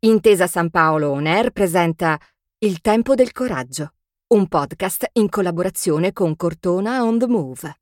[0.00, 2.16] Intesa San Paolo On Air presenta
[2.58, 3.94] Il tempo del coraggio,
[4.28, 7.78] un podcast in collaborazione con Cortona on the Move.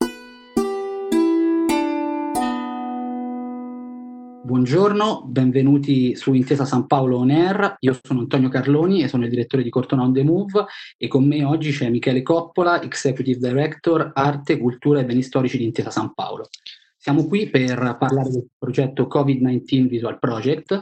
[4.45, 7.77] Buongiorno, benvenuti su Intesa San Paolo On Air.
[7.81, 10.65] Io sono Antonio Carloni e sono il direttore di Cortona on the Move
[10.97, 15.65] e con me oggi c'è Michele Coppola, Executive Director Arte, Cultura e Beni Storici di
[15.65, 16.49] Intesa San Paolo.
[16.97, 20.81] Siamo qui per parlare del progetto Covid-19 Visual Project,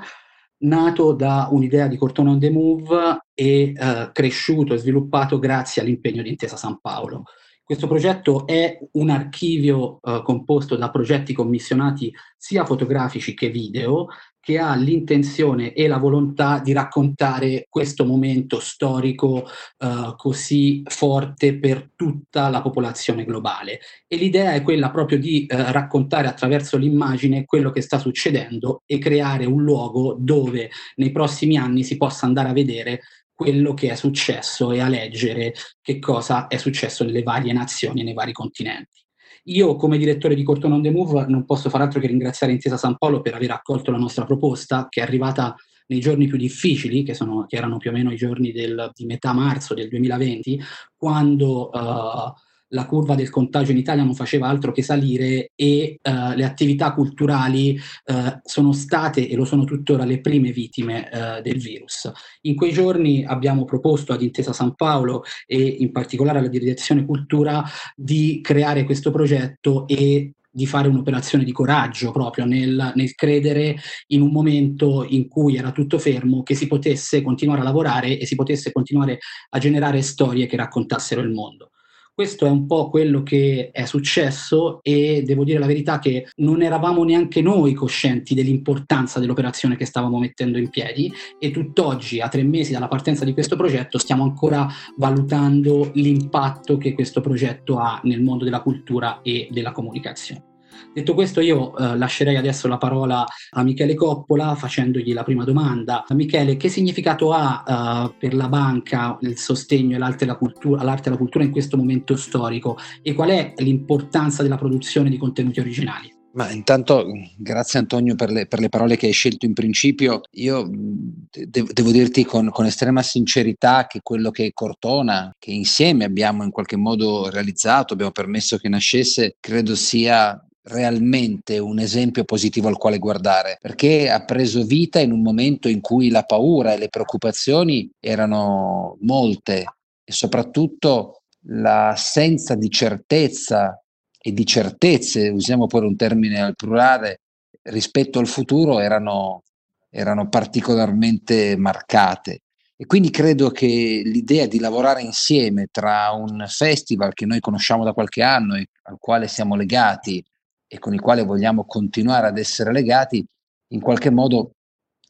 [0.59, 6.23] nato da un'idea di Cortona on the Move e eh, cresciuto e sviluppato grazie all'impegno
[6.23, 7.25] di Intesa San Paolo.
[7.65, 14.09] Questo progetto è un archivio eh, composto da progetti commissionati sia fotografici che video,
[14.45, 19.47] che ha l'intenzione e la volontà di raccontare questo momento storico
[19.79, 23.81] eh, così forte per tutta la popolazione globale.
[24.07, 28.99] E l'idea è quella proprio di eh, raccontare attraverso l'immagine quello che sta succedendo e
[28.99, 33.01] creare un luogo dove nei prossimi anni si possa andare a vedere
[33.33, 38.05] quello che è successo e a leggere che cosa è successo nelle varie nazioni e
[38.05, 39.04] nei vari continenti.
[39.45, 42.77] Io come direttore di Cortona on the Move non posso far altro che ringraziare Intesa
[42.77, 45.55] San Paolo per aver accolto la nostra proposta che è arrivata
[45.87, 49.05] nei giorni più difficili, che, sono, che erano più o meno i giorni del, di
[49.05, 50.61] metà marzo del 2020,
[50.97, 52.33] quando uh,
[52.75, 56.93] la curva del contagio in Italia non faceva altro che salire e uh, le attività
[56.93, 62.11] culturali uh, sono state e lo sono tuttora le prime vittime uh, del virus.
[62.43, 67.65] In quei giorni abbiamo proposto ad Intesa San Paolo e in particolare alla Direzione Cultura
[67.95, 73.77] di creare questo progetto e di fare un'operazione di coraggio proprio nel, nel, credere
[74.09, 78.25] in un momento in cui era tutto fermo, che si potesse continuare a lavorare e
[78.25, 79.19] si potesse continuare
[79.51, 81.71] a generare storie che raccontassero il mondo.
[82.15, 86.63] Questo è un po' quello che è successo e devo dire la verità che non
[86.63, 92.45] eravamo neanche noi coscienti dell'importanza dell'operazione che stavamo mettendo in piedi e tutt'oggi, a tre
[92.45, 94.65] mesi dalla partenza di questo progetto, stiamo ancora
[94.97, 100.54] valutando l'impatto che questo progetto ha nel mondo della cultura e della comunicazione.
[100.93, 106.05] Detto questo, io eh, lascerei adesso la parola a Michele Coppola facendogli la prima domanda.
[106.11, 111.09] Michele, che significato ha eh, per la banca il sostegno all'arte e, cultura, all'arte e
[111.09, 116.13] alla cultura in questo momento storico e qual è l'importanza della produzione di contenuti originali?
[116.35, 120.23] Ma intanto grazie Antonio per le, per le, parole che hai scelto in principio.
[120.33, 126.43] Io de- devo dirti con, con, estrema sincerità che quello che Cortona, che insieme abbiamo
[126.43, 132.79] in qualche modo realizzato, abbiamo permesso che nascesse, credo sia realmente un esempio positivo al
[132.79, 136.89] quale guardare, perché ha preso vita in un momento in cui la paura e le
[136.89, 139.65] preoccupazioni erano molte
[140.03, 143.79] e soprattutto l'assenza di certezza
[144.19, 147.21] e di certezze, usiamo pure un termine al plurale,
[147.65, 149.43] rispetto al futuro erano,
[149.91, 152.41] erano particolarmente marcate.
[152.77, 153.67] E quindi credo che
[154.03, 158.97] l'idea di lavorare insieme tra un festival che noi conosciamo da qualche anno e al
[158.99, 160.25] quale siamo legati
[160.75, 163.25] e con il quale vogliamo continuare ad essere legati,
[163.69, 164.57] in qualche modo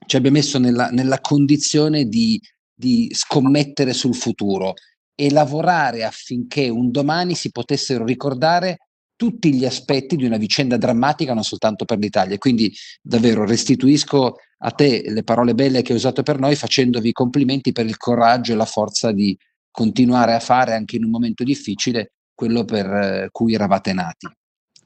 [0.07, 2.39] ci abbia messo nella, nella condizione di,
[2.75, 4.75] di scommettere sul futuro
[5.15, 11.33] e lavorare affinché un domani si potessero ricordare tutti gli aspetti di una vicenda drammatica
[11.33, 12.37] non soltanto per l'Italia.
[12.37, 12.71] Quindi
[13.01, 17.87] davvero restituisco a te le parole belle che hai usato per noi facendovi complimenti per
[17.87, 19.35] il coraggio e la forza di
[19.71, 24.29] continuare a fare anche in un momento difficile quello per eh, cui eravate nati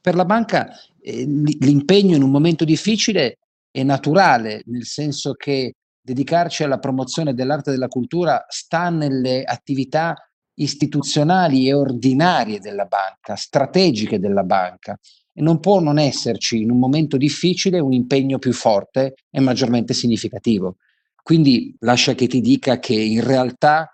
[0.00, 0.70] per la banca
[1.00, 3.38] eh, l'impegno in un momento difficile
[3.70, 10.14] è naturale, nel senso che dedicarci alla promozione dell'arte e della cultura sta nelle attività
[10.54, 14.98] istituzionali e ordinarie della banca, strategiche della banca.
[15.32, 19.94] E non può non esserci in un momento difficile un impegno più forte e maggiormente
[19.94, 20.76] significativo.
[21.22, 23.88] Quindi lascia che ti dica che in realtà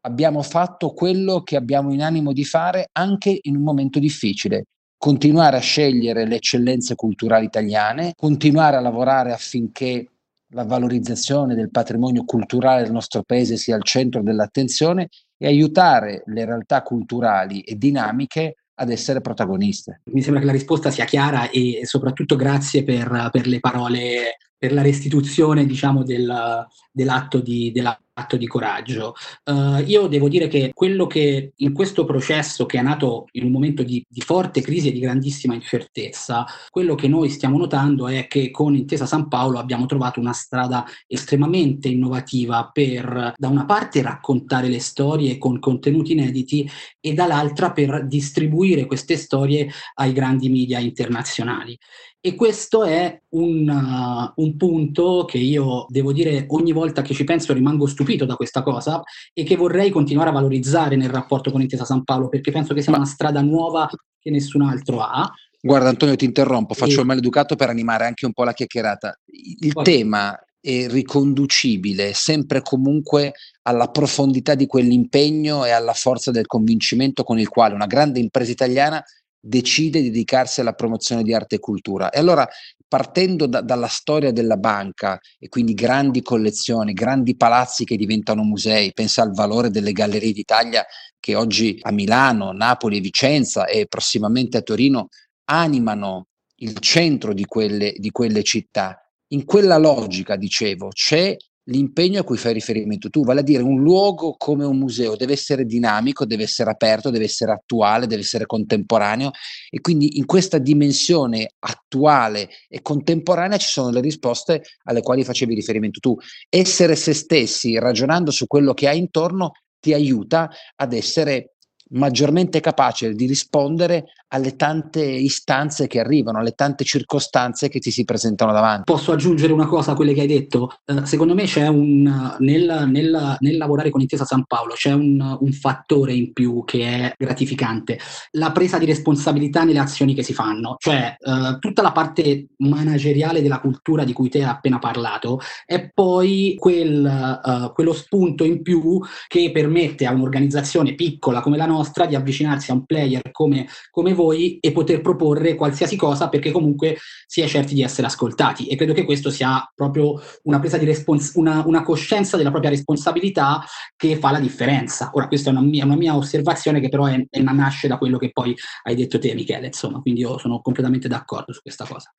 [0.00, 4.66] abbiamo fatto quello che abbiamo in animo di fare anche in un momento difficile
[5.00, 10.06] continuare a scegliere le eccellenze culturali italiane, continuare a lavorare affinché
[10.52, 15.08] la valorizzazione del patrimonio culturale del nostro paese sia al centro dell'attenzione
[15.38, 20.02] e aiutare le realtà culturali e dinamiche ad essere protagoniste.
[20.12, 24.74] Mi sembra che la risposta sia chiara e soprattutto grazie per, per le parole, per
[24.74, 27.72] la restituzione diciamo, del, dell'atto, di,
[28.20, 29.14] dell'atto di coraggio.
[29.44, 33.50] Uh, io devo dire che quello che in questo processo che è nato in un
[33.50, 38.26] momento di, di, forte crisi e di grandissima incertezza, quello che noi stiamo notando è
[38.26, 44.02] che con Intesa San Paolo abbiamo trovato una strada estremamente innovativa per da una parte
[44.02, 46.68] raccontare le storie con contenuti inediti
[47.00, 51.78] e dall'altra per distribuire queste storie ai grandi media internazionali.
[52.22, 57.24] E questo è un, uh, un, punto che io devo dire ogni volta che ci
[57.24, 59.02] penso rimango stupito da questa cosa
[59.32, 62.82] e che vorrei continuare a valorizzare nel rapporto con Intesa San Paolo perché penso che
[62.82, 63.88] sia una strada nuova
[64.18, 65.32] che nessun altro ha.
[65.62, 67.00] Guarda Antonio ti interrompo, faccio e...
[67.00, 69.18] il maleducato per animare anche un po' la chiacchierata.
[69.60, 69.84] Il Poi...
[69.84, 73.32] tema è riconducibile sempre e comunque
[73.62, 78.50] alla profondità di quell'impegno e alla forza del convincimento con il quale una grande impresa
[78.50, 79.02] italiana
[79.40, 82.10] decide di dedicarsi alla promozione di arte e cultura.
[82.10, 82.46] E allora,
[82.86, 88.92] partendo da, dalla storia della banca e quindi grandi collezioni, grandi palazzi che diventano musei,
[88.92, 90.84] pensa al valore delle gallerie d'Italia
[91.18, 95.08] che oggi a Milano, Napoli e Vicenza e prossimamente a Torino
[95.44, 96.26] animano
[96.56, 99.00] il centro di quelle, di quelle città.
[99.28, 101.36] In quella logica, dicevo, c'è
[101.70, 105.32] l'impegno a cui fai riferimento tu, vale a dire un luogo come un museo deve
[105.32, 109.30] essere dinamico, deve essere aperto, deve essere attuale, deve essere contemporaneo
[109.70, 115.54] e quindi in questa dimensione attuale e contemporanea ci sono le risposte alle quali facevi
[115.54, 116.16] riferimento tu.
[116.48, 121.54] Essere se stessi ragionando su quello che hai intorno ti aiuta ad essere
[121.90, 128.04] maggiormente capace di rispondere alle tante istanze che arrivano, alle tante circostanze che ti si
[128.04, 128.84] presentano davanti.
[128.84, 130.70] Posso aggiungere una cosa a quelle che hai detto?
[130.86, 135.38] Uh, secondo me c'è un, nel, nel, nel, lavorare con Intesa San Paolo, c'è un,
[135.40, 137.98] un, fattore in più che è gratificante,
[138.32, 143.42] la presa di responsabilità nelle azioni che si fanno, cioè uh, tutta la parte manageriale
[143.42, 148.62] della cultura di cui te hai appena parlato è poi quel, uh, quello spunto in
[148.62, 153.66] più che permette a un'organizzazione piccola come la nostra di avvicinarsi a un player come,
[153.90, 154.19] come voi
[154.60, 158.66] e poter proporre qualsiasi cosa perché comunque si è certi di essere ascoltati.
[158.66, 162.70] E credo che questo sia proprio una presa di respons- una, una coscienza della propria
[162.70, 163.64] responsabilità
[163.96, 165.10] che fa la differenza.
[165.14, 168.18] Ora questa è una mia, una mia osservazione che però è, è, nasce da quello
[168.18, 172.12] che poi hai detto te Michele, insomma, quindi io sono completamente d'accordo su questa cosa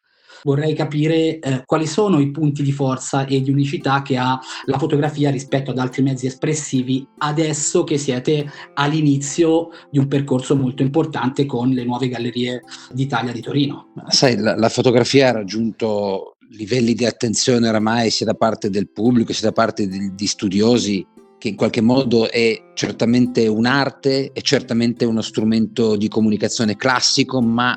[0.43, 4.77] vorrei capire eh, quali sono i punti di forza e di unicità che ha la
[4.77, 11.45] fotografia rispetto ad altri mezzi espressivi adesso che siete all'inizio di un percorso molto importante
[11.45, 12.61] con le nuove gallerie
[12.91, 13.93] d'Italia di Torino.
[14.07, 19.31] Sai, la, la fotografia ha raggiunto livelli di attenzione oramai sia da parte del pubblico
[19.31, 21.05] sia da parte di, di studiosi
[21.41, 27.75] che in qualche modo è certamente un'arte, è certamente uno strumento di comunicazione classico, ma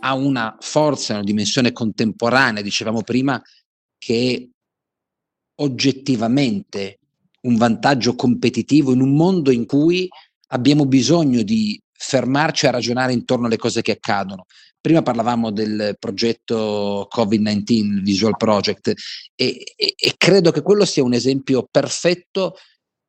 [0.00, 3.40] ha una forza, una dimensione contemporanea, dicevamo prima,
[3.98, 4.48] che è
[5.62, 6.98] oggettivamente
[7.42, 10.08] un vantaggio competitivo in un mondo in cui
[10.48, 14.46] abbiamo bisogno di fermarci a ragionare intorno alle cose che accadono.
[14.80, 18.92] Prima parlavamo del progetto Covid-19, Visual Project,
[19.34, 22.56] e, e, e credo che quello sia un esempio perfetto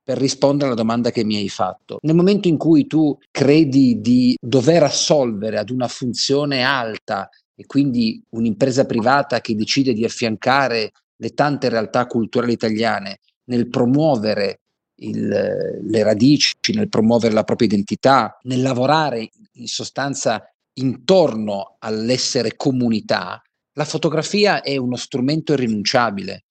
[0.05, 1.97] per rispondere alla domanda che mi hai fatto.
[2.03, 8.21] Nel momento in cui tu credi di dover assolvere ad una funzione alta e quindi
[8.29, 14.59] un'impresa privata che decide di affiancare le tante realtà culturali italiane nel promuovere
[14.97, 23.41] il, le radici, nel promuovere la propria identità, nel lavorare in sostanza intorno all'essere comunità,
[23.73, 26.45] la fotografia è uno strumento irrinunciabile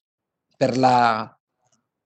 [0.57, 1.39] per la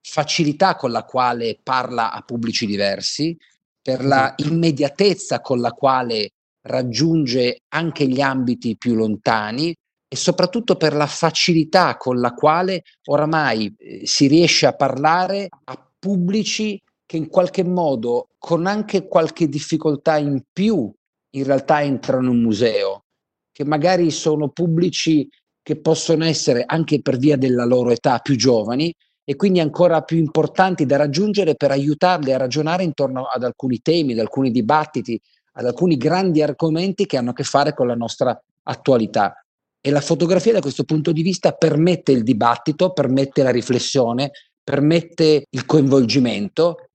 [0.09, 3.37] facilità con la quale parla a pubblici diversi,
[3.81, 9.73] per la immediatezza con la quale raggiunge anche gli ambiti più lontani
[10.11, 15.91] e soprattutto per la facilità con la quale oramai eh, si riesce a parlare a
[15.97, 20.91] pubblici che in qualche modo, con anche qualche difficoltà in più,
[21.35, 23.05] in realtà entrano in un museo,
[23.51, 25.27] che magari sono pubblici
[25.61, 28.93] che possono essere anche per via della loro età più giovani,
[29.29, 34.13] e quindi ancora più importanti da raggiungere per aiutarli a ragionare intorno ad alcuni temi,
[34.13, 35.21] ad alcuni dibattiti,
[35.51, 39.35] ad alcuni grandi argomenti che hanno a che fare con la nostra attualità.
[39.79, 44.31] E la fotografia da questo punto di vista permette il dibattito, permette la riflessione,
[44.63, 46.88] permette il coinvolgimento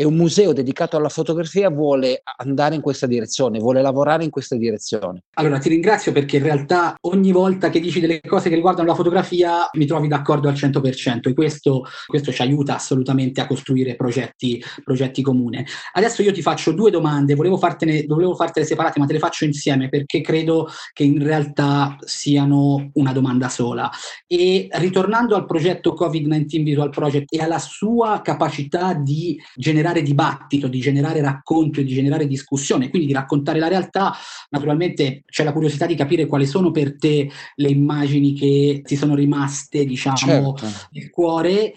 [0.00, 4.56] e un museo dedicato alla fotografia vuole andare in questa direzione, vuole lavorare in questa
[4.56, 5.24] direzione.
[5.34, 8.94] Allora ti ringrazio perché in realtà ogni volta che dici delle cose che riguardano la
[8.94, 14.64] fotografia mi trovi d'accordo al 100% e questo, questo ci aiuta assolutamente a costruire progetti,
[14.82, 15.62] progetti comuni.
[15.92, 19.44] Adesso io ti faccio due domande, volevo, fartene, volevo fartele separate ma te le faccio
[19.44, 23.90] insieme perché credo che in realtà siano una domanda sola.
[24.26, 30.68] E ritornando al progetto Covid-19 Visual Project e alla sua capacità di generare generare dibattito,
[30.68, 34.14] di generare racconto, di generare discussione, quindi di raccontare la realtà,
[34.50, 39.14] naturalmente c'è la curiosità di capire quali sono per te le immagini che ti sono
[39.14, 40.66] rimaste, diciamo, certo.
[40.92, 41.72] nel cuore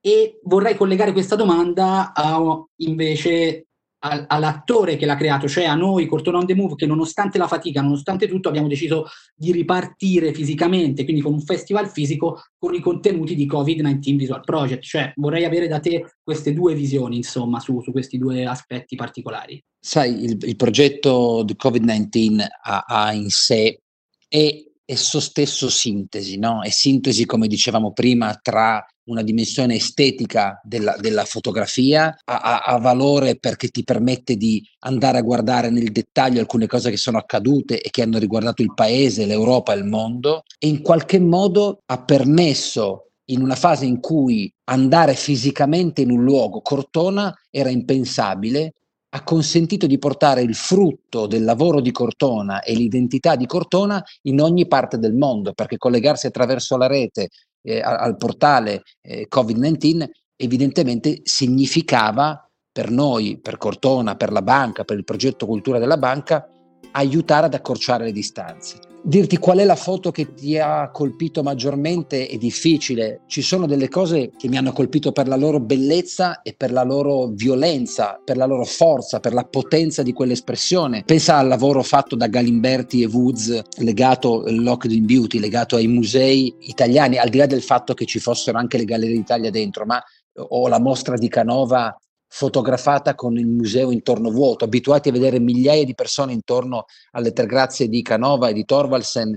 [0.00, 2.40] e vorrei collegare questa domanda a
[2.76, 3.67] invece
[4.00, 7.46] al, all'attore che l'ha creato, cioè a noi, Cortona on the Move, che nonostante la
[7.46, 12.80] fatica, nonostante tutto, abbiamo deciso di ripartire fisicamente, quindi con un festival fisico, con i
[12.80, 14.82] contenuti di Covid-19 Visual Project.
[14.82, 19.62] Cioè vorrei avere da te queste due visioni, insomma, su, su questi due aspetti particolari.
[19.80, 23.80] Sai, il, il progetto di Covid-19 ha, ha in sé
[24.28, 26.62] e esso stesso sintesi, no?
[26.62, 33.36] È sintesi, come dicevamo prima, tra una dimensione estetica della, della fotografia, ha, ha, valore
[33.36, 37.90] perché ti permette di andare a guardare nel dettaglio alcune cose che sono accadute e
[37.90, 43.42] che hanno riguardato il paese, l'Europa il mondo, e in qualche modo ha permesso in
[43.42, 48.74] una fase in cui andare fisicamente in un luogo, Cortona, era impensabile,
[49.10, 54.40] ha consentito di portare il frutto del lavoro di Cortona e l'identità di Cortona in
[54.40, 57.28] ogni parte del mondo, perché collegarsi attraverso la rete
[57.68, 64.96] eh, al portale eh, Covid-19 evidentemente significava per noi, per Cortona, per la banca, per
[64.96, 66.48] il progetto cultura della banca,
[66.92, 68.78] aiutare ad accorciare le distanze.
[69.00, 73.20] Dirti qual è la foto che ti ha colpito maggiormente è difficile.
[73.26, 76.82] Ci sono delle cose che mi hanno colpito per la loro bellezza e per la
[76.82, 81.04] loro violenza, per la loro forza, per la potenza di quell'espressione.
[81.06, 85.86] Pensa al lavoro fatto da Galimberti e Woods legato al Locked in Beauty, legato ai
[85.86, 89.86] musei italiani, al di là del fatto che ci fossero anche le gallerie d'Italia dentro,
[89.86, 90.02] ma
[90.34, 91.96] o la mostra di Canova
[92.28, 97.46] fotografata con il museo intorno vuoto, abituati a vedere migliaia di persone intorno alle tre
[97.46, 99.36] grazie di Canova e di Thorvaldsen,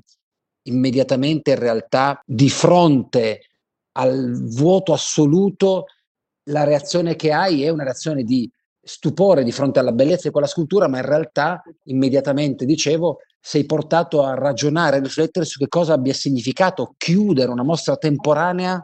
[0.63, 3.45] immediatamente in realtà di fronte
[3.93, 5.85] al vuoto assoluto
[6.49, 8.49] la reazione che hai è una reazione di
[8.83, 14.23] stupore di fronte alla bellezza di quella scultura, ma in realtà immediatamente, dicevo, sei portato
[14.23, 18.83] a ragionare, a riflettere su che cosa abbia significato chiudere una mostra temporanea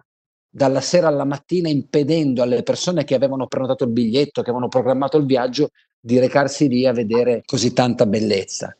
[0.50, 5.18] dalla sera alla mattina impedendo alle persone che avevano prenotato il biglietto, che avevano programmato
[5.18, 8.75] il viaggio, di recarsi lì a vedere così tanta bellezza.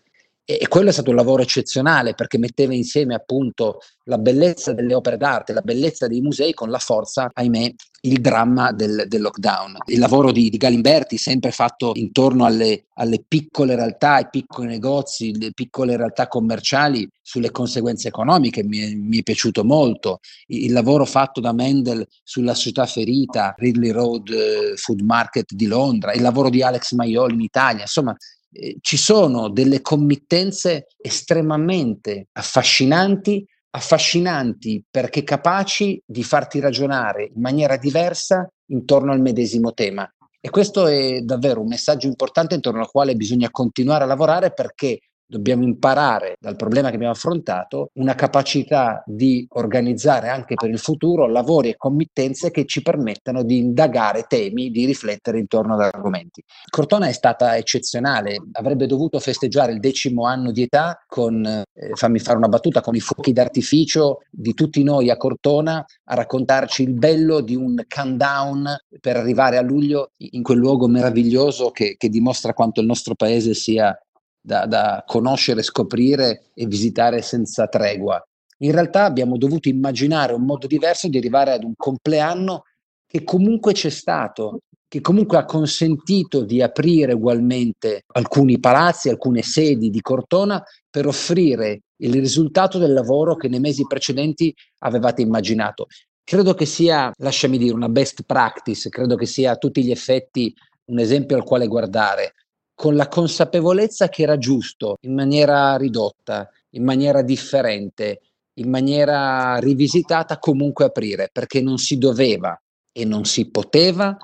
[0.50, 5.18] E, quello è stato un lavoro eccezionale perché metteva insieme appunto la bellezza delle opere
[5.18, 7.74] d'arte, la bellezza dei musei con la forza, ahimè,
[8.04, 9.75] il dramma del, del lockdown.
[9.88, 15.38] Il lavoro di, di, Galimberti, sempre fatto intorno alle, alle, piccole realtà, ai piccoli negozi,
[15.38, 20.20] le piccole realtà commerciali, sulle conseguenze economiche, mi è, mi è piaciuto molto.
[20.46, 25.66] Il, il, lavoro fatto da Mendel sulla società ferita, Ridley Road eh, Food Market di
[25.66, 28.16] Londra, il lavoro di Alex Maioli in Italia, insomma,
[28.60, 37.78] eh, ci sono delle committenze estremamente affascinanti, affascinanti perché capaci di farti ragionare in maniera
[37.78, 40.12] diversa intorno al medesimo tema.
[40.40, 45.00] E questo è davvero un messaggio importante intorno al quale bisogna continuare a lavorare perché
[45.28, 51.28] dobbiamo imparare dal problema che abbiamo affrontato una capacità di organizzare anche per il futuro
[51.28, 56.44] lavori e committenze che ci permettano di indagare temi, di riflettere intorno ad argomenti.
[56.70, 62.20] Cortona è stata eccezionale, avrebbe dovuto festeggiare il decimo anno di età con, eh, fammi
[62.20, 66.94] fare una battuta, con i fuochi d'artificio di tutti noi a Cortona a raccontarci il
[66.94, 72.54] bello di un countdown per arrivare a luglio in quel luogo meraviglioso che, che dimostra
[72.54, 73.98] quanto il nostro paese sia
[74.48, 78.25] da, da conoscere, scoprire e visitare senza tregua.
[78.60, 82.63] In realtà abbiamo dovuto immaginare un modo diverso di arrivare ad un compleanno
[83.06, 89.89] che comunque c'è stato, che comunque ha consentito di aprire ugualmente alcuni palazzi, alcune sedi
[89.89, 95.88] di Cortona per offrire il risultato del lavoro che nei mesi precedenti avevate immaginato.
[96.24, 100.54] Credo che sia, lasciami dire, una best practice, credo che sia a tutti gli effetti
[100.86, 102.34] un esempio al quale guardare
[102.78, 108.22] con la consapevolezza che era giusto, in maniera ridotta, in maniera differente,
[108.60, 112.56] in maniera rivisitata, comunque aprire, perché non si doveva
[112.92, 114.16] e non si poteva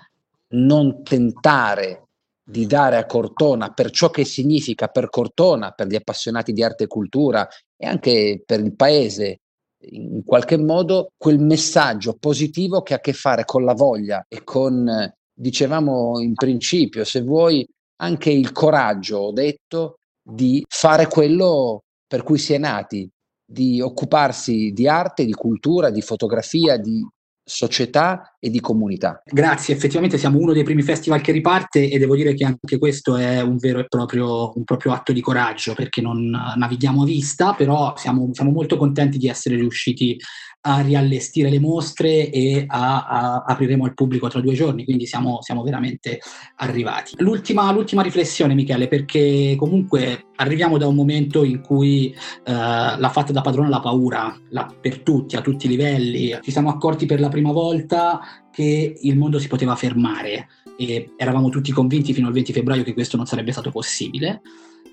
[0.50, 2.10] non tentare
[2.44, 6.84] di dare a Cortona, per ciò che significa per Cortona, per gli appassionati di arte
[6.84, 9.40] e cultura e anche per il paese,
[9.90, 14.44] in qualche modo, quel messaggio positivo che ha a che fare con la voglia e
[14.44, 17.68] con, dicevamo in principio, se vuoi,
[18.04, 23.10] anche il coraggio, ho detto, di fare quello per cui si è nati,
[23.46, 27.06] di occuparsi di arte, di cultura, di fotografia, di
[27.46, 29.22] società e di comunità.
[29.26, 33.18] Grazie, effettivamente siamo uno dei primi festival che riparte e devo dire che anche questo
[33.18, 37.96] è un vero e proprio, proprio atto di coraggio perché non navighiamo a vista, però
[37.98, 40.18] siamo, siamo molto contenti di essere riusciti
[40.66, 45.40] a riallestire le mostre e a, a, apriremo al pubblico tra due giorni, quindi siamo,
[45.42, 46.20] siamo veramente
[46.58, 47.16] arrivati.
[47.18, 53.34] L'ultima, l'ultima, riflessione, Michele, perché comunque arriviamo da un momento in cui eh, l'ha fatta
[53.34, 56.38] da padrone la paura, la, per tutti, a tutti i livelli.
[56.42, 61.50] Ci siamo accorti per la prima volta che il mondo si poteva fermare e eravamo
[61.50, 64.42] tutti convinti fino al 20 febbraio che questo non sarebbe stato possibile.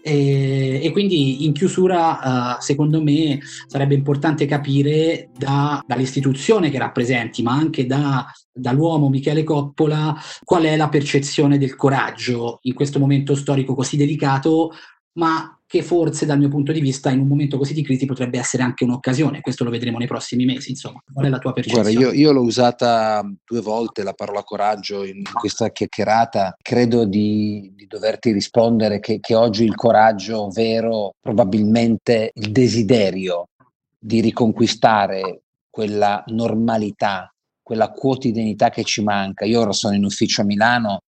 [0.03, 7.43] E, e, quindi in chiusura, uh, secondo me, sarebbe importante capire da, dall'istituzione che rappresenti,
[7.43, 13.35] ma anche da, dall'uomo Michele Coppola, qual è la percezione del coraggio in questo momento
[13.35, 14.73] storico così delicato,
[15.13, 18.41] ma che forse dal mio punto di vista in un momento così di crisi potrebbe
[18.41, 21.93] essere anche un'occasione, questo lo vedremo nei prossimi mesi, insomma, qual è la tua percezione?
[21.93, 27.71] Guarda, io, io l'ho usata due volte la parola coraggio in questa chiacchierata, credo di,
[27.77, 33.51] di doverti rispondere che, che oggi il coraggio vero, probabilmente il desiderio
[33.97, 39.45] di riconquistare quella normalità, quella quotidianità che ci manca.
[39.45, 41.03] Io ora sono in ufficio a Milano,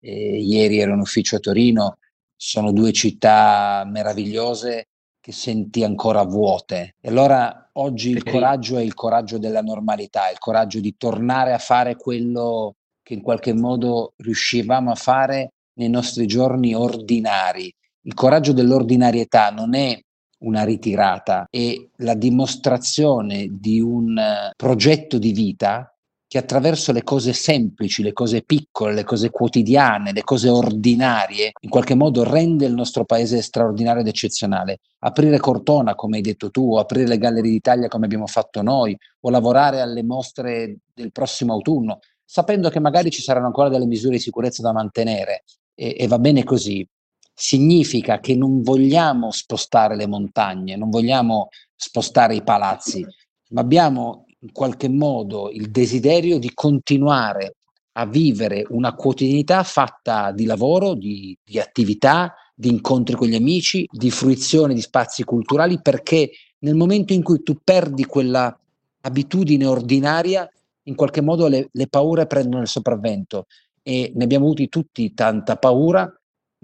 [0.00, 1.98] eh, ieri ero in ufficio a Torino,
[2.36, 4.88] sono due città meravigliose
[5.20, 6.94] che senti ancora vuote.
[7.00, 11.58] E allora oggi il coraggio è il coraggio della normalità, il coraggio di tornare a
[11.58, 17.72] fare quello che in qualche modo riuscivamo a fare nei nostri giorni ordinari.
[18.02, 19.98] Il coraggio dell'ordinarietà non è
[20.44, 24.20] una ritirata, è la dimostrazione di un
[24.54, 25.95] progetto di vita
[26.28, 31.70] che attraverso le cose semplici, le cose piccole, le cose quotidiane, le cose ordinarie, in
[31.70, 34.80] qualche modo rende il nostro paese straordinario ed eccezionale.
[35.00, 38.96] Aprire Cortona, come hai detto tu, o aprire le Gallerie d'Italia come abbiamo fatto noi,
[39.20, 44.16] o lavorare alle mostre del prossimo autunno, sapendo che magari ci saranno ancora delle misure
[44.16, 46.86] di sicurezza da mantenere, e, e va bene così,
[47.32, 53.06] significa che non vogliamo spostare le montagne, non vogliamo spostare i palazzi,
[53.50, 57.56] ma abbiamo in qualche modo il desiderio di continuare
[57.98, 63.86] a vivere una quotidianità fatta di lavoro, di, di attività, di incontri con gli amici,
[63.90, 68.54] di fruizione di spazi culturali, perché nel momento in cui tu perdi quella
[69.02, 70.48] abitudine ordinaria,
[70.84, 73.46] in qualche modo le, le paure prendono il sopravvento.
[73.82, 76.10] E ne abbiamo avuti tutti tanta paura,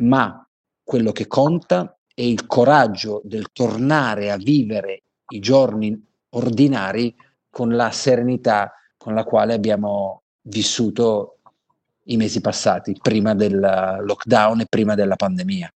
[0.00, 0.46] ma
[0.82, 5.98] quello che conta è il coraggio del tornare a vivere i giorni
[6.30, 7.14] ordinari
[7.52, 11.38] con la serenità con la quale abbiamo vissuto
[12.04, 15.70] i mesi passati, prima del lockdown e prima della pandemia.